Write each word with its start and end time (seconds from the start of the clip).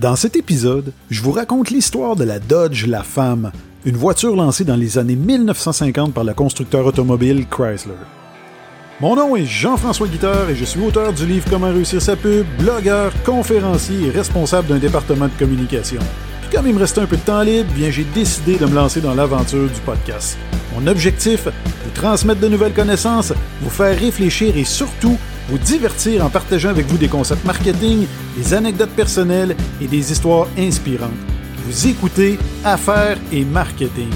Dans 0.00 0.16
cet 0.16 0.34
épisode, 0.34 0.94
je 1.10 1.20
vous 1.20 1.32
raconte 1.32 1.68
l'histoire 1.68 2.16
de 2.16 2.24
la 2.24 2.38
Dodge 2.38 2.86
La 2.86 3.02
Femme, 3.02 3.52
une 3.84 3.98
voiture 3.98 4.34
lancée 4.34 4.64
dans 4.64 4.76
les 4.76 4.96
années 4.96 5.14
1950 5.14 6.14
par 6.14 6.24
le 6.24 6.32
constructeur 6.32 6.86
automobile 6.86 7.46
Chrysler. 7.50 7.92
Mon 9.02 9.14
nom 9.14 9.36
est 9.36 9.44
Jean-François 9.44 10.08
Guitard 10.08 10.48
et 10.48 10.56
je 10.56 10.64
suis 10.64 10.80
auteur 10.80 11.12
du 11.12 11.26
livre 11.26 11.44
Comment 11.50 11.66
réussir 11.66 12.00
sa 12.00 12.16
pub, 12.16 12.46
blogueur, 12.58 13.12
conférencier 13.26 14.06
et 14.06 14.10
responsable 14.10 14.68
d'un 14.68 14.78
département 14.78 15.26
de 15.26 15.38
communication. 15.38 16.00
Puis 16.40 16.56
comme 16.56 16.66
il 16.66 16.72
me 16.72 16.80
restait 16.80 17.02
un 17.02 17.06
peu 17.06 17.18
de 17.18 17.22
temps 17.22 17.42
libre, 17.42 17.70
bien 17.74 17.90
j'ai 17.90 18.06
décidé 18.14 18.56
de 18.56 18.64
me 18.64 18.74
lancer 18.74 19.02
dans 19.02 19.14
l'aventure 19.14 19.68
du 19.68 19.80
podcast. 19.84 20.38
Mon 20.74 20.86
objectif, 20.86 21.44
vous 21.44 21.90
transmettre 21.92 22.40
de 22.40 22.48
nouvelles 22.48 22.72
connaissances, 22.72 23.34
vous 23.60 23.68
faire 23.68 23.98
réfléchir 23.98 24.56
et 24.56 24.64
surtout 24.64 25.18
vous 25.50 25.58
divertir 25.58 26.24
en 26.24 26.30
partageant 26.30 26.68
avec 26.68 26.86
vous 26.86 26.96
des 26.96 27.08
concepts 27.08 27.44
marketing, 27.44 28.06
des 28.36 28.54
anecdotes 28.54 28.90
personnelles 28.90 29.56
et 29.82 29.88
des 29.88 30.12
histoires 30.12 30.46
inspirantes. 30.56 31.10
Vous 31.66 31.88
écoutez 31.88 32.38
Affaires 32.64 33.18
et 33.32 33.44
Marketing. 33.44 34.10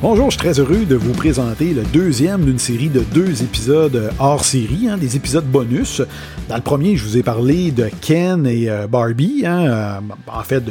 Bonjour, 0.00 0.30
je 0.30 0.38
suis 0.38 0.38
très 0.38 0.58
heureux 0.58 0.86
de 0.86 0.96
vous 0.96 1.12
présenter 1.12 1.74
le 1.74 1.82
deuxième 1.82 2.46
d'une 2.46 2.58
série 2.58 2.88
de 2.88 3.00
deux 3.00 3.42
épisodes 3.42 4.10
hors 4.18 4.44
série, 4.44 4.88
hein, 4.88 4.96
des 4.96 5.16
épisodes 5.16 5.44
bonus. 5.44 6.00
Dans 6.48 6.56
le 6.56 6.62
premier, 6.62 6.96
je 6.96 7.04
vous 7.04 7.18
ai 7.18 7.22
parlé 7.22 7.70
de 7.70 7.90
Ken 8.00 8.46
et 8.46 8.70
euh, 8.70 8.86
Barbie. 8.86 9.44
Hein, 9.46 9.66
euh, 9.66 10.00
en 10.26 10.42
fait, 10.42 10.62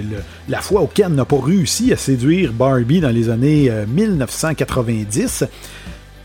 la 0.49 0.61
fois 0.61 0.81
où 0.81 0.87
Ken 0.87 1.13
n'a 1.13 1.25
pas 1.25 1.39
réussi 1.39 1.93
à 1.93 1.97
séduire 1.97 2.51
Barbie 2.51 2.99
dans 2.99 3.09
les 3.09 3.29
années 3.29 3.71
1990. 3.87 5.45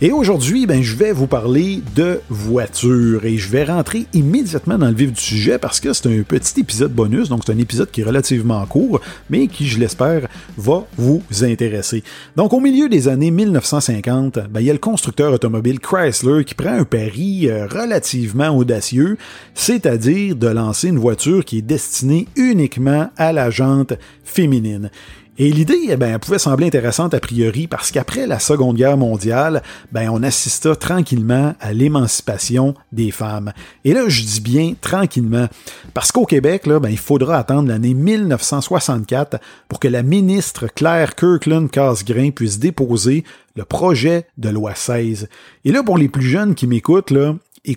Et 0.00 0.12
aujourd'hui, 0.12 0.64
ben, 0.66 0.80
je 0.80 0.94
vais 0.94 1.10
vous 1.10 1.26
parler 1.26 1.82
de 1.96 2.20
voitures 2.30 3.24
et 3.24 3.36
je 3.36 3.48
vais 3.48 3.64
rentrer 3.64 4.06
immédiatement 4.14 4.78
dans 4.78 4.86
le 4.86 4.94
vif 4.94 5.10
du 5.10 5.20
sujet 5.20 5.58
parce 5.58 5.80
que 5.80 5.92
c'est 5.92 6.06
un 6.06 6.22
petit 6.22 6.60
épisode 6.60 6.92
bonus, 6.92 7.28
donc 7.28 7.42
c'est 7.44 7.52
un 7.52 7.58
épisode 7.58 7.90
qui 7.90 8.02
est 8.02 8.04
relativement 8.04 8.64
court, 8.66 9.00
mais 9.28 9.48
qui, 9.48 9.66
je 9.66 9.80
l'espère, 9.80 10.28
va 10.56 10.86
vous 10.96 11.20
intéresser. 11.42 12.04
Donc, 12.36 12.52
au 12.52 12.60
milieu 12.60 12.88
des 12.88 13.08
années 13.08 13.32
1950, 13.32 14.38
ben, 14.48 14.60
il 14.60 14.66
y 14.66 14.70
a 14.70 14.72
le 14.72 14.78
constructeur 14.78 15.32
automobile 15.32 15.80
Chrysler 15.80 16.44
qui 16.44 16.54
prend 16.54 16.74
un 16.74 16.84
pari 16.84 17.48
euh, 17.48 17.66
relativement 17.66 18.56
audacieux, 18.56 19.18
c'est-à-dire 19.54 20.36
de 20.36 20.46
lancer 20.46 20.90
une 20.90 20.98
voiture 21.00 21.44
qui 21.44 21.58
est 21.58 21.62
destinée 21.62 22.28
uniquement 22.36 23.10
à 23.16 23.32
la 23.32 23.50
jante 23.50 23.94
féminine. 24.22 24.92
Et 25.40 25.52
l'idée, 25.52 25.78
eh 25.90 25.96
ben, 25.96 26.18
pouvait 26.18 26.40
sembler 26.40 26.66
intéressante 26.66 27.14
a 27.14 27.20
priori 27.20 27.68
parce 27.68 27.92
qu'après 27.92 28.26
la 28.26 28.40
Seconde 28.40 28.76
Guerre 28.76 28.96
mondiale, 28.96 29.62
ben, 29.92 30.10
on 30.10 30.24
assista 30.24 30.74
tranquillement 30.74 31.54
à 31.60 31.72
l'émancipation 31.72 32.74
des 32.90 33.12
femmes. 33.12 33.52
Et 33.84 33.94
là, 33.94 34.08
je 34.08 34.22
dis 34.22 34.40
bien 34.40 34.74
tranquillement, 34.80 35.46
parce 35.94 36.10
qu'au 36.10 36.26
Québec, 36.26 36.66
là, 36.66 36.80
ben, 36.80 36.88
il 36.88 36.98
faudra 36.98 37.38
attendre 37.38 37.68
l'année 37.68 37.94
1964 37.94 39.38
pour 39.68 39.78
que 39.78 39.86
la 39.86 40.02
ministre 40.02 40.66
Claire 40.66 41.14
Kirkland 41.14 41.70
Casgrain 41.70 42.30
puisse 42.30 42.58
déposer 42.58 43.22
le 43.54 43.64
projet 43.64 44.26
de 44.38 44.48
loi 44.48 44.74
16. 44.74 45.28
Et 45.64 45.70
là, 45.70 45.84
pour 45.84 45.98
les 45.98 46.08
plus 46.08 46.26
jeunes 46.26 46.56
qui 46.56 46.66
m'écoutent, 46.66 47.12
là, 47.12 47.36
et, 47.64 47.76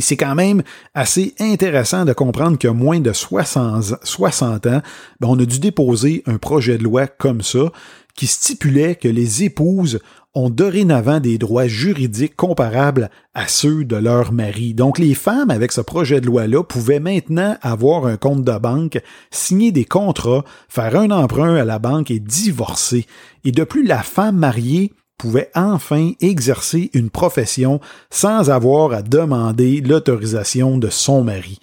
c'est 0.00 0.16
quand 0.16 0.34
même 0.34 0.62
assez 0.94 1.34
intéressant 1.40 2.04
de 2.04 2.12
comprendre 2.12 2.58
que 2.58 2.68
moins 2.68 3.00
de 3.00 3.12
60, 3.12 3.94
60 4.02 4.66
ans, 4.66 4.82
ben, 5.20 5.28
on 5.28 5.38
a 5.38 5.44
dû 5.44 5.58
déposer 5.58 6.22
un 6.26 6.38
projet 6.38 6.78
de 6.78 6.84
loi 6.84 7.06
comme 7.06 7.42
ça 7.42 7.72
qui 8.14 8.26
stipulait 8.26 8.94
que 8.94 9.08
les 9.08 9.44
épouses 9.44 10.00
ont 10.34 10.48
dorénavant 10.48 11.20
des 11.20 11.36
droits 11.36 11.66
juridiques 11.66 12.36
comparables 12.36 13.10
à 13.34 13.48
ceux 13.48 13.84
de 13.84 13.96
leur 13.96 14.32
mari. 14.32 14.72
Donc 14.72 14.98
les 14.98 15.14
femmes, 15.14 15.50
avec 15.50 15.72
ce 15.72 15.82
projet 15.82 16.20
de 16.20 16.26
loi-là, 16.26 16.62
pouvaient 16.62 17.00
maintenant 17.00 17.56
avoir 17.60 18.06
un 18.06 18.16
compte 18.16 18.44
de 18.44 18.58
banque, 18.58 18.98
signer 19.30 19.72
des 19.72 19.84
contrats, 19.84 20.44
faire 20.68 20.96
un 20.96 21.10
emprunt 21.10 21.56
à 21.56 21.64
la 21.64 21.78
banque 21.78 22.10
et 22.10 22.18
divorcer. 22.18 23.06
Et 23.44 23.52
de 23.52 23.64
plus, 23.64 23.84
la 23.84 24.02
femme 24.02 24.36
mariée 24.36 24.92
pouvait 25.22 25.52
enfin 25.54 26.10
exercer 26.20 26.90
une 26.94 27.08
profession 27.08 27.80
sans 28.10 28.50
avoir 28.50 28.92
à 28.92 29.02
demander 29.02 29.80
l'autorisation 29.80 30.78
de 30.78 30.88
son 30.88 31.22
mari. 31.22 31.60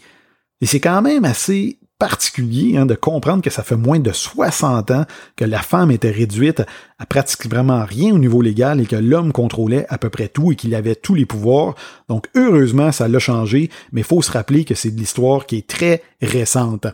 Et 0.61 0.66
c'est 0.66 0.79
quand 0.79 1.01
même 1.01 1.25
assez 1.25 1.78
particulier 1.97 2.78
hein, 2.78 2.85
de 2.85 2.95
comprendre 2.95 3.44
que 3.44 3.50
ça 3.50 3.61
fait 3.61 3.75
moins 3.75 4.00
de 4.00 4.13
60 4.13 4.91
ans 4.91 5.06
que 5.35 5.44
la 5.44 5.59
femme 5.59 5.91
était 5.91 6.09
réduite 6.09 6.63
à 7.00 7.06
pratiquement 7.06 7.83
rien 7.83 8.16
au 8.16 8.17
niveau 8.17 8.41
légal 8.41 8.79
et 8.79 8.85
que 8.85 8.95
l'homme 8.95 9.33
contrôlait 9.33 9.85
à 9.89 9.97
peu 9.97 10.09
près 10.09 10.29
tout 10.29 10.53
et 10.53 10.56
qu'il 10.56 10.73
avait 10.73 10.95
tous 10.95 11.16
les 11.16 11.25
pouvoirs. 11.25 11.75
Donc 12.07 12.29
heureusement, 12.35 12.94
ça 12.94 13.09
l'a 13.09 13.19
changé, 13.19 13.69
mais 13.91 14.01
il 14.01 14.07
faut 14.07 14.22
se 14.22 14.31
rappeler 14.31 14.63
que 14.63 14.73
c'est 14.73 14.91
de 14.91 14.97
l'histoire 14.97 15.45
qui 15.45 15.57
est 15.57 15.67
très 15.67 16.01
récente. 16.22 16.88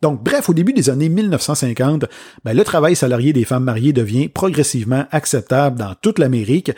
Donc, 0.00 0.22
bref, 0.22 0.48
au 0.48 0.54
début 0.54 0.72
des 0.72 0.90
années 0.90 1.08
1950, 1.08 2.06
ben, 2.44 2.56
le 2.56 2.64
travail 2.64 2.96
salarié 2.96 3.32
des 3.32 3.44
femmes 3.44 3.64
mariées 3.64 3.92
devient 3.92 4.28
progressivement 4.28 5.04
acceptable 5.10 5.78
dans 5.78 5.94
toute 6.00 6.18
l'Amérique. 6.18 6.72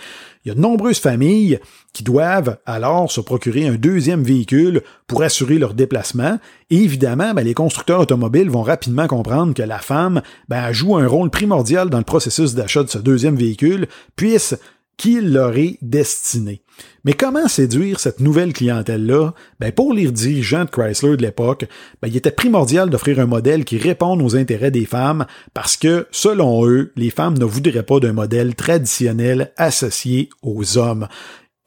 Il 0.44 0.48
y 0.48 0.50
a 0.50 0.54
de 0.54 0.60
nombreuses 0.60 0.98
familles 0.98 1.58
qui 1.92 2.02
doivent 2.02 2.58
alors 2.66 3.10
se 3.10 3.20
procurer 3.20 3.66
un 3.66 3.76
deuxième 3.76 4.22
véhicule 4.22 4.82
pour 5.06 5.22
assurer 5.22 5.58
leur 5.58 5.74
déplacement. 5.74 6.38
Et 6.70 6.76
évidemment, 6.76 7.34
ben, 7.34 7.44
les 7.44 7.54
constructeurs 7.54 8.00
automobiles 8.00 8.50
vont 8.50 8.62
rapidement 8.62 9.06
comprendre 9.06 9.54
que 9.54 9.62
la 9.62 9.78
femme 9.78 10.22
ben, 10.48 10.72
joue 10.72 10.96
un 10.96 11.06
rôle 11.06 11.30
primordial 11.30 11.90
dans 11.90 11.98
le 11.98 12.04
processus 12.04 12.54
d'achat 12.54 12.82
de 12.82 12.88
ce 12.88 12.98
deuxième 12.98 13.36
véhicule, 13.36 13.86
puisse 14.16 14.56
qui 14.96 15.20
leur 15.20 15.56
est 15.56 15.78
destiné. 15.82 16.62
Mais 17.04 17.12
comment 17.12 17.48
séduire 17.48 18.00
cette 18.00 18.20
nouvelle 18.20 18.52
clientèle-là? 18.52 19.34
Ben 19.60 19.72
pour 19.72 19.92
les 19.92 20.10
dirigeants 20.10 20.64
de 20.64 20.70
Chrysler 20.70 21.16
de 21.16 21.22
l'époque, 21.22 21.66
ben 22.00 22.08
il 22.08 22.16
était 22.16 22.30
primordial 22.30 22.90
d'offrir 22.90 23.20
un 23.20 23.26
modèle 23.26 23.64
qui 23.64 23.78
réponde 23.78 24.22
aux 24.22 24.36
intérêts 24.36 24.70
des 24.70 24.86
femmes 24.86 25.26
parce 25.52 25.76
que, 25.76 26.06
selon 26.10 26.66
eux, 26.66 26.92
les 26.96 27.10
femmes 27.10 27.38
ne 27.38 27.44
voudraient 27.44 27.82
pas 27.82 28.00
d'un 28.00 28.12
modèle 28.12 28.54
traditionnel 28.54 29.52
associé 29.56 30.28
aux 30.42 30.78
hommes. 30.78 31.08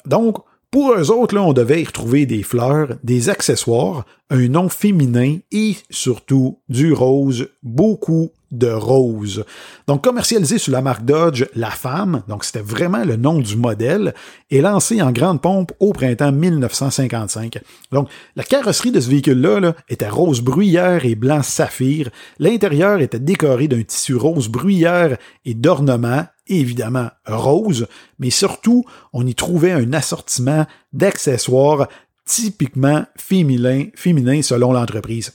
Donc, 0.06 0.38
pour 0.72 0.94
eux 0.94 1.12
autres, 1.12 1.36
là, 1.36 1.44
on 1.44 1.54
devait 1.54 1.82
y 1.82 1.86
retrouver 1.86 2.26
des 2.26 2.44
fleurs, 2.44 2.98
des 3.04 3.30
accessoires, 3.30 4.06
un 4.30 4.48
nom 4.50 4.70
féminin 4.70 5.38
et 5.52 5.78
surtout 5.90 6.60
du 6.70 6.94
rose, 6.94 7.48
beaucoup 7.64 8.32
de 8.52 8.68
rose. 8.68 9.44
Donc 9.88 10.04
commercialisé 10.04 10.58
sous 10.58 10.72
la 10.72 10.82
marque 10.82 11.04
Dodge, 11.04 11.46
la 11.56 11.70
femme, 11.70 12.24
donc 12.28 12.44
c'était 12.46 12.62
vraiment 12.62 13.04
le 13.04 13.18
nom 13.18 13.40
du 13.40 13.58
modèle, 13.58 14.14
est 14.52 14.62
lancé 14.62 15.02
en 15.02 15.12
grande 15.12 15.42
pompe 15.42 15.72
au 15.80 15.92
printemps 15.94 16.32
1955. 16.32 17.60
Donc 17.92 18.10
la 18.36 18.44
carrosserie 18.44 18.92
de 18.92 19.00
ce 19.00 19.10
véhicule-là 19.10 19.74
était 19.90 20.10
rose 20.10 20.42
bruyère 20.42 21.06
et 21.06 21.16
blanc 21.16 21.44
saphir. 21.44 22.09
L'intérieur 22.40 23.02
était 23.02 23.20
décoré 23.20 23.68
d'un 23.68 23.84
tissu 23.84 24.16
rose 24.16 24.48
bruyère 24.48 25.18
et 25.46 25.54
d'ornements 25.54 26.26
évidemment 26.50 27.09
rose, 27.26 27.88
mais 28.20 28.30
surtout, 28.30 28.86
on 29.12 29.26
y 29.26 29.36
trouvait 29.36 29.72
un 29.72 29.92
assortiment 29.92 30.66
d'accessoires 30.94 31.88
typiquement 32.28 33.06
féminin, 33.18 33.86
féminin 33.96 34.42
selon 34.44 34.74
l'entreprise. 34.74 35.34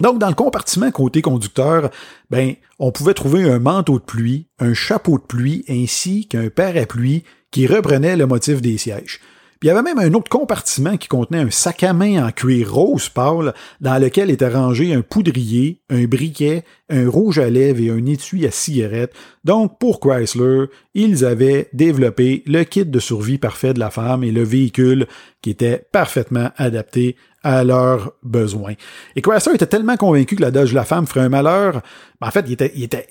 Donc, 0.00 0.18
dans 0.18 0.28
le 0.28 0.34
compartiment 0.34 0.90
côté 0.90 1.22
conducteur, 1.22 1.90
ben, 2.30 2.54
on 2.78 2.92
pouvait 2.92 3.14
trouver 3.14 3.50
un 3.50 3.58
manteau 3.58 3.98
de 3.98 4.04
pluie, 4.04 4.48
un 4.58 4.74
chapeau 4.74 5.18
de 5.18 5.24
pluie 5.24 5.64
ainsi 5.68 6.28
qu'un 6.28 6.50
parapluie 6.50 7.24
qui 7.50 7.66
reprenait 7.66 8.16
le 8.16 8.26
motif 8.26 8.60
des 8.60 8.78
sièges. 8.78 9.20
Il 9.60 9.66
y 9.66 9.70
avait 9.70 9.82
même 9.82 9.98
un 9.98 10.14
autre 10.14 10.30
compartiment 10.30 10.96
qui 10.96 11.08
contenait 11.08 11.40
un 11.40 11.50
sac 11.50 11.82
à 11.82 11.92
main 11.92 12.24
en 12.24 12.30
cuir 12.30 12.72
rose 12.72 13.08
pâle 13.08 13.54
dans 13.80 14.00
lequel 14.00 14.30
était 14.30 14.46
rangé 14.46 14.94
un 14.94 15.02
poudrier, 15.02 15.80
un 15.90 16.04
briquet, 16.04 16.62
un 16.88 17.10
rouge 17.10 17.40
à 17.40 17.50
lèvres 17.50 17.80
et 17.80 17.90
un 17.90 18.06
étui 18.06 18.46
à 18.46 18.52
cigarette. 18.52 19.12
Donc 19.42 19.80
pour 19.80 19.98
Chrysler, 19.98 20.66
ils 20.94 21.24
avaient 21.24 21.70
développé 21.72 22.44
le 22.46 22.62
kit 22.62 22.84
de 22.84 23.00
survie 23.00 23.38
parfait 23.38 23.74
de 23.74 23.80
la 23.80 23.90
femme 23.90 24.22
et 24.22 24.30
le 24.30 24.44
véhicule 24.44 25.08
qui 25.42 25.50
était 25.50 25.84
parfaitement 25.90 26.50
adapté 26.56 27.16
à 27.42 27.62
leurs 27.62 28.12
besoins. 28.22 28.74
Et 29.14 29.22
Chrysler 29.22 29.54
était 29.54 29.66
tellement 29.66 29.96
convaincu 29.96 30.36
que 30.36 30.42
la 30.42 30.50
Dodge 30.50 30.72
La 30.72 30.84
Femme 30.84 31.06
ferait 31.06 31.20
un 31.20 31.28
malheur, 31.28 31.82
ben, 32.20 32.26
en 32.26 32.30
fait, 32.32 32.44
ils 32.48 32.54
était, 32.54 32.72
était, 32.76 33.06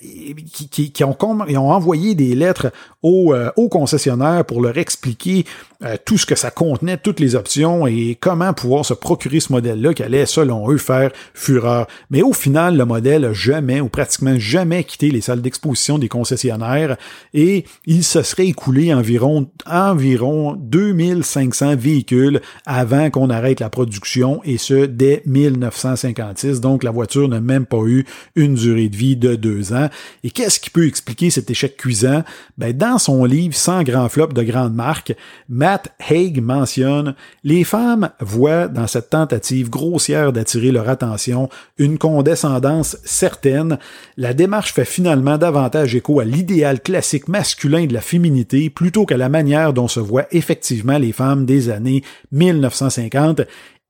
qui, 0.70 0.92
qui, 0.92 1.04
ont, 1.04 1.16
ont 1.18 1.70
envoyé 1.70 2.14
des 2.14 2.34
lettres 2.34 2.70
aux, 3.02 3.32
euh, 3.32 3.50
aux 3.56 3.70
concessionnaires 3.70 4.44
pour 4.44 4.60
leur 4.60 4.76
expliquer 4.76 5.46
euh, 5.82 5.96
tout 6.04 6.18
ce 6.18 6.26
que 6.26 6.34
ça 6.34 6.50
contenait, 6.50 6.98
toutes 6.98 7.20
les 7.20 7.34
options 7.34 7.86
et 7.86 8.18
comment 8.20 8.52
pouvoir 8.52 8.84
se 8.84 8.92
procurer 8.92 9.40
ce 9.40 9.50
modèle-là 9.52 9.94
qui 9.94 10.02
allait, 10.02 10.26
selon 10.26 10.70
eux, 10.70 10.76
faire 10.76 11.10
fureur. 11.32 11.86
Mais 12.10 12.20
au 12.20 12.34
final, 12.34 12.76
le 12.76 12.84
modèle 12.84 13.24
a 13.24 13.32
jamais 13.32 13.80
ou 13.80 13.88
pratiquement 13.88 14.38
jamais 14.38 14.84
quitté 14.84 15.10
les 15.10 15.22
salles 15.22 15.40
d'exposition 15.40 15.98
des 15.98 16.08
concessionnaires 16.08 16.98
et 17.32 17.64
il 17.86 18.04
se 18.04 18.22
serait 18.22 18.48
écoulé 18.48 18.92
environ, 18.92 19.48
environ 19.64 20.54
2500 20.58 21.76
véhicules 21.76 22.42
avant 22.66 23.08
qu'on 23.08 23.30
arrête 23.30 23.60
la 23.60 23.70
production 23.70 24.17
et 24.44 24.58
ce 24.58 24.86
dès 24.86 25.22
1956. 25.26 26.60
Donc 26.60 26.82
la 26.82 26.90
voiture 26.90 27.28
n'a 27.28 27.40
même 27.40 27.66
pas 27.66 27.82
eu 27.86 28.04
une 28.36 28.54
durée 28.54 28.88
de 28.88 28.96
vie 28.96 29.16
de 29.16 29.34
deux 29.34 29.72
ans. 29.72 29.88
Et 30.24 30.30
qu'est-ce 30.30 30.60
qui 30.60 30.70
peut 30.70 30.86
expliquer 30.86 31.30
cet 31.30 31.50
échec 31.50 31.76
cuisant? 31.76 32.22
Ben, 32.56 32.76
dans 32.76 32.98
son 32.98 33.24
livre 33.24 33.54
Sans 33.54 33.82
grand 33.82 34.08
flop 34.08 34.28
de 34.28 34.42
grande 34.42 34.74
marque, 34.74 35.14
Matt 35.48 35.88
Haig 36.08 36.40
mentionne 36.40 37.14
Les 37.44 37.64
femmes 37.64 38.10
voient 38.20 38.68
dans 38.68 38.86
cette 38.86 39.10
tentative 39.10 39.70
grossière 39.70 40.32
d'attirer 40.32 40.70
leur 40.70 40.88
attention 40.88 41.48
une 41.78 41.98
condescendance 41.98 42.96
certaine. 43.04 43.78
La 44.16 44.34
démarche 44.34 44.72
fait 44.72 44.84
finalement 44.84 45.38
davantage 45.38 45.94
écho 45.94 46.20
à 46.20 46.24
l'idéal 46.24 46.80
classique 46.80 47.28
masculin 47.28 47.86
de 47.86 47.94
la 47.94 48.00
féminité 48.00 48.70
plutôt 48.70 49.06
qu'à 49.06 49.16
la 49.16 49.28
manière 49.28 49.72
dont 49.72 49.88
se 49.88 50.00
voient 50.00 50.26
effectivement 50.30 50.98
les 50.98 51.12
femmes 51.12 51.46
des 51.46 51.70
années 51.70 52.02
1950 52.32 53.42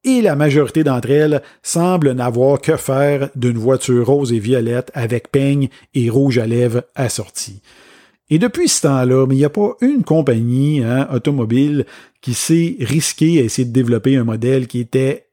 et 0.04 0.22
la 0.22 0.36
majorité 0.36 0.84
d'entre 0.84 1.10
elles 1.10 1.42
semblent 1.62 2.12
n'avoir 2.12 2.60
que 2.60 2.76
faire 2.76 3.30
d'une 3.34 3.58
voiture 3.58 4.06
rose 4.06 4.32
et 4.32 4.38
violette 4.38 4.90
avec 4.94 5.30
peigne 5.30 5.68
et 5.94 6.10
rouge 6.10 6.38
à 6.38 6.46
lèvres 6.46 6.84
assortis. 6.94 7.60
Et 8.30 8.38
depuis 8.38 8.68
ce 8.68 8.82
temps-là, 8.82 9.26
il 9.30 9.36
n'y 9.36 9.44
a 9.44 9.50
pas 9.50 9.76
une 9.80 10.04
compagnie 10.04 10.82
hein, 10.84 11.08
automobile 11.12 11.86
qui 12.20 12.34
s'est 12.34 12.76
risquée 12.80 13.40
à 13.40 13.44
essayer 13.44 13.66
de 13.66 13.72
développer 13.72 14.16
un 14.16 14.24
modèle 14.24 14.66
qui 14.66 14.80
était 14.80 15.24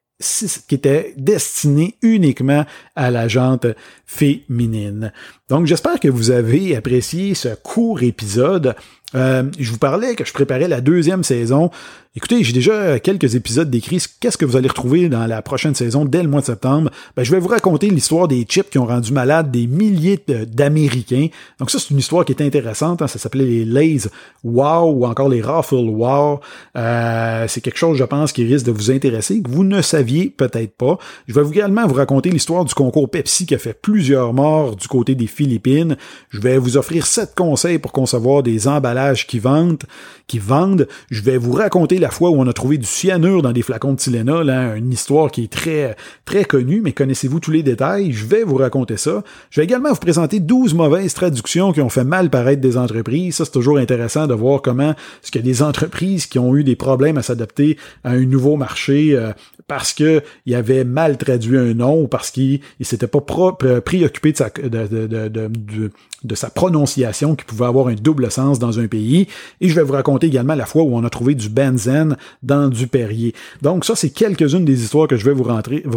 qui 0.68 0.76
était 0.76 1.14
destiné 1.18 1.96
uniquement 2.02 2.66
à 2.96 3.12
la 3.12 3.28
jante 3.28 3.68
féminine. 4.06 5.12
Donc 5.50 5.66
j'espère 5.66 6.00
que 6.00 6.08
vous 6.08 6.32
avez 6.32 6.74
apprécié 6.76 7.34
ce 7.34 7.50
court 7.56 8.02
épisode. 8.02 8.76
Euh, 9.14 9.44
je 9.60 9.72
vous 9.72 9.78
parlais 9.78 10.16
que 10.16 10.26
je 10.26 10.34
préparais 10.34 10.68
la 10.68 10.82
deuxième 10.82 11.24
saison 11.24 11.70
Écoutez, 12.18 12.46
j'ai 12.46 12.54
déjà 12.54 12.98
quelques 12.98 13.36
épisodes 13.36 13.70
décrits. 13.70 14.02
Qu'est-ce 14.22 14.38
que 14.38 14.46
vous 14.46 14.56
allez 14.56 14.70
retrouver 14.70 15.10
dans 15.10 15.28
la 15.28 15.42
prochaine 15.42 15.76
saison 15.76 16.06
dès 16.06 16.24
le 16.24 16.30
mois 16.30 16.40
de 16.40 16.46
septembre? 16.46 16.90
Ben, 17.18 17.24
je 17.24 17.32
vais 17.32 17.40
vous 17.40 17.50
raconter 17.50 17.90
l'histoire 17.90 18.30
des 18.30 18.44
chips 18.44 18.70
qui 18.70 18.78
ont 18.78 18.86
rendu 18.86 19.12
malades 19.12 19.52
des 19.52 19.68
milliers 19.68 20.18
d'Américains. 20.48 21.28
Donc 21.60 21.72
ça, 21.72 21.78
c'est 21.78 21.90
une 21.90 21.98
histoire 21.98 22.24
qui 22.24 22.32
est 22.32 22.42
intéressante. 22.42 23.02
Hein. 23.02 23.08
Ça 23.08 23.20
s'appelait 23.20 23.44
les 23.44 23.66
Lays 23.66 24.08
Wow 24.46 24.94
ou 24.94 25.06
encore 25.06 25.28
les 25.28 25.42
Raffle 25.42 25.76
Wow. 25.76 26.40
Euh, 26.78 27.46
c'est 27.50 27.60
quelque 27.60 27.78
chose, 27.78 27.98
je 27.98 28.06
pense, 28.06 28.32
qui 28.32 28.46
risque 28.46 28.66
de 28.66 28.72
vous 28.72 28.92
intéresser, 28.92 29.42
que 29.42 29.52
vous 29.52 29.66
ne 29.66 29.82
saviez 29.82 30.30
peut-être 30.30 30.78
pas. 30.78 30.98
Je 31.28 31.38
vais 31.38 31.46
également 31.46 31.86
vous 31.86 31.96
raconter 31.96 32.30
l'histoire 32.30 32.64
du 32.64 32.74
concours 32.74 33.10
Pepsi 33.10 33.46
qui 33.46 33.56
a 33.56 33.60
fait 33.60 33.74
plusieurs 33.74 34.32
morts 34.32 34.78
du 34.78 34.88
côté 34.88 35.16
des 35.16 35.28
Philippines. 35.28 35.98
Je 36.30 36.40
vais 36.40 36.58
vous 36.58 36.78
offrir 36.78 37.06
sept 37.06 37.36
conseils 37.36 37.78
pour 37.78 37.92
concevoir 37.92 38.42
des 38.42 38.70
emballages 38.70 38.95
qui 39.28 39.40
vendent. 39.40 39.84
Qui 40.28 40.40
vendent. 40.40 40.88
Je 41.12 41.22
vais 41.22 41.38
vous 41.38 41.52
raconter 41.52 42.00
la 42.00 42.10
fois 42.10 42.32
où 42.32 42.36
on 42.42 42.48
a 42.48 42.54
trouvé 42.54 42.78
du 42.78 42.86
cyanure 42.86 43.42
dans 43.42 43.52
des 43.52 43.62
flacons 43.62 43.94
de 43.94 43.98
Tylenol, 43.98 44.50
hein, 44.50 44.76
une 44.76 44.92
histoire 44.92 45.30
qui 45.30 45.44
est 45.44 45.52
très, 45.52 45.96
très 46.26 46.46
connue, 46.46 46.82
mais 46.82 46.94
connaissez-vous 46.94 47.40
tous 47.40 47.52
les 47.52 47.64
détails? 47.64 48.12
Je 48.12 48.26
vais 48.26 48.44
vous 48.44 48.56
raconter 48.56 48.98
ça. 48.98 49.24
Je 49.52 49.60
vais 49.62 49.66
également 49.66 49.90
vous 49.90 49.96
présenter 49.96 50.40
12 50.40 50.74
mauvaises 50.74 51.14
traductions 51.14 51.72
qui 51.74 51.82
ont 51.82 51.90
fait 51.90 52.04
mal 52.04 52.30
paraître 52.30 52.62
des 52.62 52.78
entreprises. 52.78 53.36
Ça, 53.36 53.46
c'est 53.46 53.52
toujours 53.52 53.78
intéressant 53.78 54.28
de 54.28 54.34
voir 54.34 54.62
comment 54.62 54.96
ce 55.22 55.38
a 55.38 55.42
des 55.42 55.62
entreprises 55.62 56.26
qui 56.26 56.40
ont 56.40 56.56
eu 56.56 56.64
des 56.64 56.76
problèmes 56.76 57.18
à 57.18 57.22
s'adapter 57.22 57.78
à 58.04 58.12
un 58.12 58.26
nouveau 58.26 58.56
marché 58.56 59.16
euh, 59.16 59.32
parce 59.68 59.94
qu'il 59.94 60.22
avait 60.54 60.84
mal 60.84 61.18
traduit 61.18 61.58
un 61.58 61.74
nom 61.74 62.04
ou 62.04 62.08
parce 62.08 62.30
qu'il 62.30 62.60
ne 62.80 62.86
s'était 62.86 63.08
pas 63.08 63.22
préoccupé 63.22 64.32
de 64.32 64.38
sa, 64.38 64.50
de, 64.50 65.08
de, 65.08 65.28
de, 66.24 66.36
sa 66.36 66.50
prononciation 66.52 67.36
qui 67.36 67.46
pouvait 67.46 67.66
avoir 67.66 67.88
un 67.88 67.96
double 67.96 68.30
sens 68.30 68.60
dans 68.60 68.80
un 68.80 68.88
pays. 68.88 69.28
Et 69.62 69.70
je 69.70 69.76
vais 69.76 69.82
vous 69.82 69.94
raconter 69.94 70.28
également 70.28 70.54
la 70.54 70.68
fois 70.68 70.84
où 70.84 70.96
on 70.96 71.04
a 71.04 71.10
trouvé 71.10 71.34
du 71.34 71.50
benzène 71.50 72.16
dans 72.44 72.70
du 72.70 72.88
Perrier. 72.88 73.34
Donc 73.64 73.86
ça, 73.86 73.96
c'est 73.96 74.12
quelques-unes 74.12 74.66
des 74.66 74.84
histoires 74.84 75.08
que 75.08 75.18
je 75.18 75.26
vais 75.26 75.34
vous, 75.34 75.44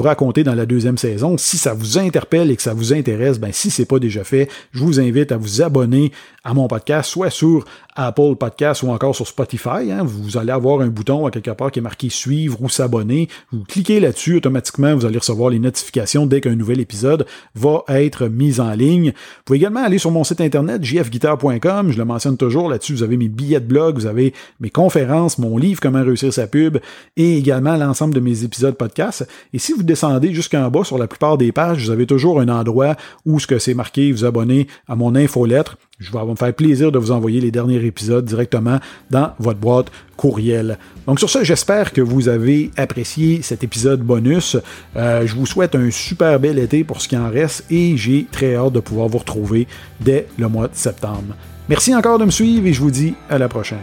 raconter 0.02 0.44
dans 0.44 0.54
la 0.54 0.64
deuxième 0.64 0.96
saison. 0.96 1.36
Si 1.36 1.58
ça 1.58 1.74
vous 1.74 1.98
interpelle 1.98 2.50
et 2.50 2.56
que 2.56 2.62
ça 2.62 2.72
vous 2.72 2.94
intéresse, 2.94 3.38
ben 3.38 3.52
si 3.52 3.70
c'est 3.70 3.84
pas 3.84 3.98
déjà 3.98 4.24
fait, 4.24 4.48
je 4.72 4.82
vous 4.82 4.98
invite 4.98 5.30
à 5.30 5.36
vous 5.36 5.60
abonner 5.60 6.10
à 6.42 6.54
mon 6.54 6.68
podcast, 6.68 7.10
soit 7.10 7.28
sur 7.28 7.66
Apple 7.94 8.36
Podcast 8.36 8.82
ou 8.82 8.90
encore 8.90 9.14
sur 9.14 9.26
Spotify. 9.26 9.90
Hein. 9.90 10.02
Vous 10.04 10.38
allez 10.38 10.52
avoir 10.52 10.80
un 10.80 10.86
bouton 10.86 11.26
à 11.26 11.30
quelque 11.30 11.50
part 11.50 11.70
qui 11.70 11.80
est 11.80 11.82
marqué 11.82 12.08
suivre 12.08 12.62
ou 12.62 12.68
s'abonner. 12.68 13.28
Cliquez 13.66 14.00
là-dessus, 14.00 14.36
automatiquement, 14.36 14.94
vous 14.94 15.06
allez 15.06 15.18
recevoir 15.18 15.50
les 15.50 15.58
notifications 15.58 16.26
dès 16.26 16.40
qu'un 16.40 16.54
nouvel 16.54 16.80
épisode 16.80 17.26
va 17.54 17.84
être 17.88 18.28
mis 18.28 18.60
en 18.60 18.72
ligne. 18.72 19.10
Vous 19.10 19.42
pouvez 19.44 19.58
également 19.58 19.82
aller 19.82 19.98
sur 19.98 20.10
mon 20.10 20.24
site 20.24 20.40
internet, 20.40 20.84
jfguitar.com. 20.84 21.90
Je 21.90 21.98
le 21.98 22.04
mentionne 22.04 22.36
toujours 22.36 22.68
là-dessus. 22.68 22.94
Vous 22.94 23.02
avez 23.02 23.16
mes 23.16 23.28
billets 23.28 23.60
de 23.60 23.66
blog, 23.66 23.96
vous 23.96 24.06
avez 24.06 24.34
mes 24.60 24.70
conférences, 24.70 25.38
mon 25.38 25.56
livre 25.56 25.80
Comment 25.80 26.02
réussir 26.02 26.32
sa 26.32 26.46
pub 26.46 26.78
et 27.16 27.38
également 27.38 27.76
l'ensemble 27.76 28.14
de 28.14 28.20
mes 28.20 28.44
épisodes 28.44 28.74
podcast. 28.74 29.26
Et 29.52 29.58
si 29.58 29.72
vous 29.72 29.82
descendez 29.82 30.32
jusqu'en 30.34 30.70
bas 30.70 30.84
sur 30.84 30.98
la 30.98 31.06
plupart 31.06 31.38
des 31.38 31.52
pages, 31.52 31.84
vous 31.84 31.90
avez 31.90 32.06
toujours 32.06 32.40
un 32.40 32.48
endroit 32.48 32.96
où 33.24 33.40
ce 33.40 33.46
que 33.46 33.58
c'est 33.58 33.74
marqué, 33.74 34.12
vous 34.12 34.24
abonner 34.24 34.66
à 34.86 34.96
mon 34.96 35.14
infolettre. 35.14 35.76
Je 35.98 36.12
vais 36.12 36.24
me 36.24 36.36
faire 36.36 36.54
plaisir 36.54 36.92
de 36.92 36.98
vous 36.98 37.10
envoyer 37.10 37.40
les 37.40 37.50
derniers 37.50 37.84
épisodes 37.84 38.24
directement 38.24 38.78
dans 39.10 39.32
votre 39.40 39.58
boîte 39.58 39.90
courriel. 40.16 40.78
Donc 41.08 41.18
sur 41.18 41.28
ça, 41.28 41.42
j'espère 41.42 41.92
que 41.92 42.00
vous 42.00 42.28
avez 42.28 42.70
apprécié 42.76 43.42
cet 43.42 43.64
épisode 43.64 44.00
bonus. 44.00 44.56
Euh, 44.94 45.26
je 45.26 45.34
vous 45.34 45.44
souhaite 45.44 45.74
un 45.74 45.90
super 45.90 46.38
bel 46.38 46.60
été 46.60 46.84
pour 46.84 47.02
ce 47.02 47.08
qui 47.08 47.16
en 47.16 47.28
reste 47.28 47.64
et 47.68 47.96
j'ai 47.96 48.26
très 48.30 48.54
hâte 48.54 48.74
de 48.74 48.80
pouvoir 48.80 49.08
vous 49.08 49.18
retrouver 49.18 49.66
dès 49.98 50.28
le 50.38 50.48
mois 50.48 50.68
de 50.68 50.76
septembre. 50.76 51.34
Merci 51.68 51.92
encore 51.92 52.20
de 52.20 52.26
me 52.26 52.30
suivre 52.30 52.64
et 52.64 52.72
je 52.72 52.80
vous 52.80 52.92
dis 52.92 53.14
à 53.28 53.36
la 53.36 53.48
prochaine. 53.48 53.78